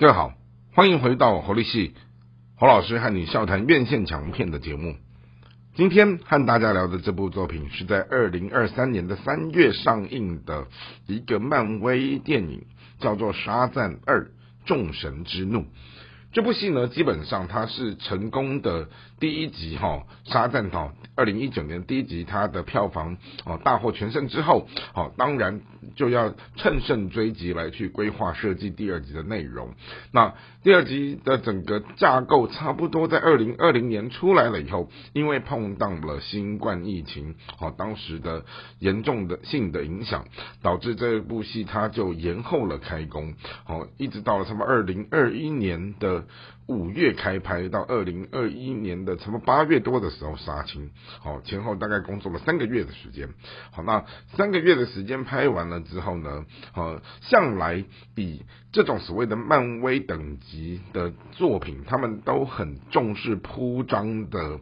[0.00, 0.32] 各位好，
[0.74, 1.92] 欢迎回到侯立系
[2.54, 4.94] 侯老师和你笑谈院线强片的节目。
[5.74, 10.68] 今天和大家聊的这部作品是在二零二三年的三月上映的
[11.08, 12.64] 一个漫威电影，
[13.00, 14.30] 叫做《沙赞二：
[14.66, 15.62] 众神之怒》。
[16.30, 18.88] 这部戏呢，基本上它是成功的
[19.18, 23.16] 第一集哈，沙赞哈，二零一九年第一集它的票房
[23.46, 25.62] 哦大获全胜之后，好，当然
[25.96, 29.74] 就要乘胜追击来去规划设计第二集的内容。
[30.12, 38.44] 那第二集的整个架构差不多在二零二零年出来了以后，因为碰到了新冠疫情，好，当时的
[38.80, 40.26] 严重的性的影响，
[40.60, 43.32] 导致这部戏它就延后了开工，
[43.64, 46.17] 好，一直到了什么二零二一年的。
[46.66, 53.28] 五月开拍到二零二一年的什么八月多的时候杀青，好前后大概工作了三个月的时间，
[53.70, 54.04] 好那
[54.36, 56.44] 三个月的时间拍完了之后呢，
[56.74, 57.84] 呃向来
[58.16, 64.60] 以这种所谓的漫威等级的作品，他们都很重视铺张的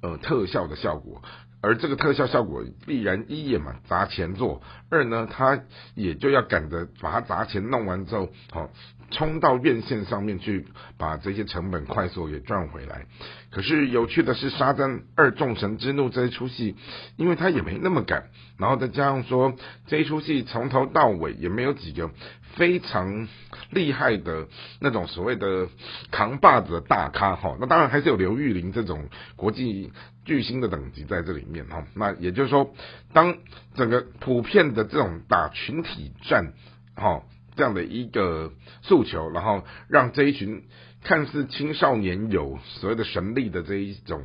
[0.00, 1.22] 呃特效的效果。
[1.60, 5.60] 而这个特效效果必然一也嘛砸钱做，二呢他
[5.94, 8.70] 也就要赶着把它砸钱弄完之后，好
[9.10, 10.66] 冲到院线上面去
[10.98, 13.06] 把这些成本快速给赚回来。
[13.50, 16.76] 可是有趣的是《沙赞二众神之怒》这一出戏，
[17.16, 18.24] 因为他也没那么赶，
[18.58, 19.54] 然后再加上说
[19.86, 22.10] 这一出戏从头到尾也没有几个
[22.54, 23.26] 非常
[23.70, 24.46] 厉害的
[24.80, 25.68] 那种所谓的
[26.10, 29.90] 扛把子的大咖哈，那当然还是有刘玉玲这种国际。
[30.28, 32.74] 巨星的等级在这里面哈，那也就是说，
[33.14, 33.38] 当
[33.74, 36.52] 整个普遍的这种打群体战
[36.94, 37.22] 哈
[37.56, 40.64] 这样的一个诉求，然后让这一群
[41.02, 44.22] 看似青少年有所谓的神力的这一种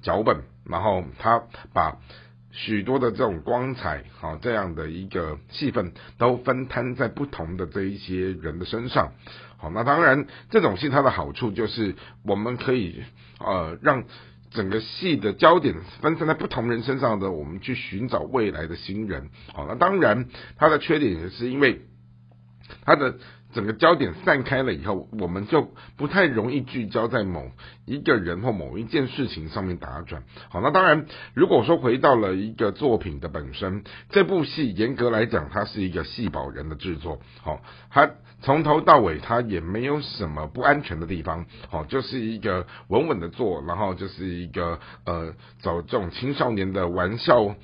[0.00, 1.42] 脚本，然后他
[1.74, 1.98] 把
[2.52, 9.12] 许多的这种光彩哈这样的一个戏份都分摊在不同的这一些人的身上，
[9.56, 13.02] 好，那当然这种戏它的好处就是我们可以
[13.40, 14.04] 呃让。
[14.54, 19.30] 整个戏的焦点分散在不同人身上的，我们去寻找未来的新人。
[19.52, 20.26] 好，那当然
[20.56, 21.82] 它的缺点也是因为
[22.84, 23.18] 它的
[23.52, 27.50] 整个焦点散开了以后，我们就不太容易聚焦在某
[27.84, 30.22] 一个人或某一件事情上面打转。
[30.48, 37.20] 好，那当然如果说回到了一个作品的本身，这部戏严格来讲，它是一个戏保人的制作。
[37.42, 37.60] 好，
[37.90, 38.10] 它。
[38.44, 47.54] 从头到尾，它也没有什么不安全的地方，好，就是一个稳稳的做，然后就是一个呃，走这种青少年的玩笑、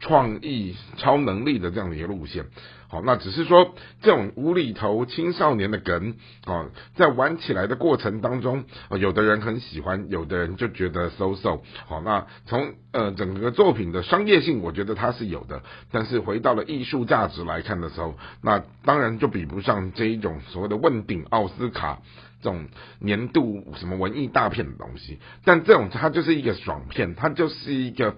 [0.00, 2.46] 创意、超能力的这样的一个路线。
[2.90, 6.14] 好，那只是说这种无厘头青少年的梗，
[6.46, 8.64] 哦，在玩起来的过程当中，
[8.98, 11.58] 有的人很喜欢，有的人就觉得 so so。
[11.86, 21.98] 好，那从呃整个作品的商业性，我觉得它是有的，但是回到了艺术价值来看的时候，那当然就比不上这一种所谓的问鼎奥斯卡
[22.40, 22.68] 这种
[23.00, 25.18] 年度什么文艺大片的东西。
[25.44, 28.16] 但这种它就是一个爽片，它就是一个。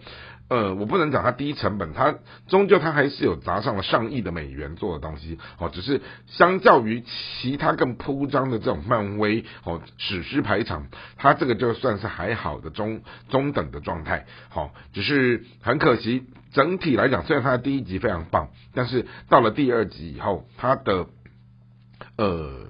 [0.51, 2.17] 呃，我不能讲它低成本，它
[2.49, 7.05] 终究它还是有砸上了上亿的美元做的东西，哦，只是相较于
[7.41, 21.07] 其他更铺张的这种漫威哦史诗排场，它这个就算是还好的中中等的状态，好，只是很可惜，整体来讲，虽然它的第一集非常棒，但是到了第二集以后，它的
[22.17, 22.70] 呃。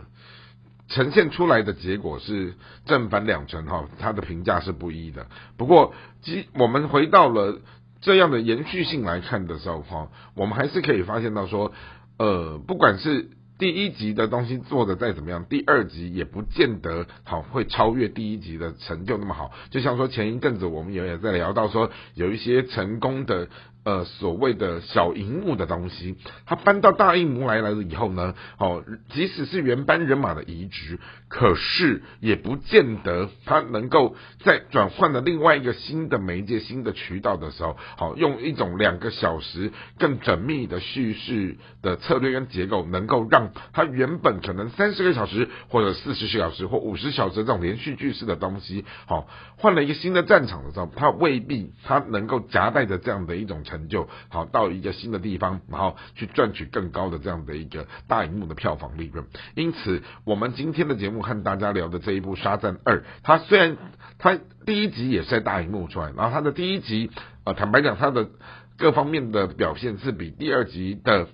[0.91, 5.27] 呈现出来的结果是正反两成哈，它的评价是不一的。
[5.57, 7.61] 不过，即我们回到了
[8.03, 11.73] 这样的延续性来看的时候哈，我们还是可以发现到说，
[12.19, 19.53] 呃，不管是第一集的东西做的再怎么样，第二集也不见得好会超越第一集的成就那么好。
[19.71, 23.49] 就像说前一阵子我们也也在聊到说，有一些成功的。
[23.83, 30.99] 呃，所谓的小荧幕的东西，它搬到大荧幕来来了以后呢，哦，即使是原班人马的移植，
[31.29, 49.27] 可是也不见得它能够在转换了另外一个新的媒介、新的渠道的时候，好用一种两个小时更缜密的叙事的策略跟结构，能够让它原本可能三十个小时或者四十小时或五十小时这种连续剧式的东西，好
[49.57, 53.65] 换了一个新的战场的时候，它未必它能够夹带着这样的一种。
[53.71, 59.27] 成就好到一个新的地方，然后去赚取更高的这样的一个大荧幕的票房利润。
[59.55, 63.77] 因此，我们今天的节目和大家聊的这一部《沙赞二》，它虽然
[64.19, 67.11] 它第一集也是在大荧幕出来，然后它的第一集
[67.45, 68.29] 呃，坦白讲，它的
[68.77, 71.29] 各方面的表现是比第二集的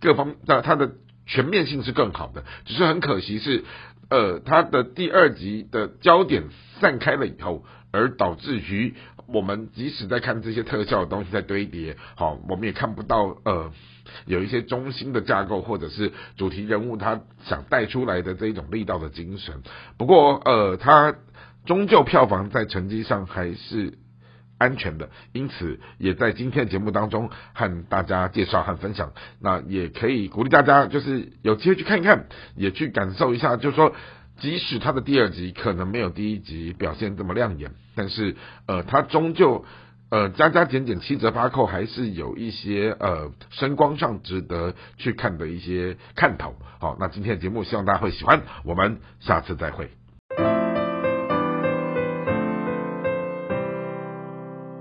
[0.00, 0.92] 各方的它的
[1.26, 2.44] 全面性是更好的。
[2.64, 3.64] 只是很可惜是
[4.08, 6.44] 呃，它的第二集的焦点
[6.80, 8.94] 散开了以后，而导致于
[9.26, 13.72] 我们即使在看这些特效的东西在堆叠，好，我们也看不到呃
[14.26, 19.62] 有一些中心的架构或者是主题人物他想带出来的这一种力道的精神。
[19.96, 21.14] 不过呃，他
[21.64, 23.98] 终究票房在成绩上还是。
[24.58, 29.12] 安全的，因此也在今天的节目当中和大家介绍和分享。
[29.38, 32.24] 那也可以鼓励大家，就是有机会去看一看，
[32.54, 33.58] 也去感受一下。
[33.58, 33.94] 就是说，
[34.38, 38.36] 即使他的第二集可能没有第一集表现这么亮眼，但是
[38.66, 39.64] 呃，他终究
[40.10, 46.54] 呃加加减减七折八扣，还是有一些呃声光上值得去看的一些看头。
[46.78, 49.90] 好，那今天的节目希望大家会喜欢，我们下次再会。